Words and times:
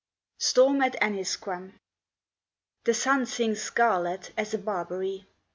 STORM 0.39 0.81
AT 0.81 0.95
ANNISQUAM 0.99 1.79
The 2.85 2.93
sun 2.95 3.27
sinks 3.27 3.61
scarlet 3.61 4.31
as 4.35 4.51
a 4.55 4.57
barberry. 4.57 5.27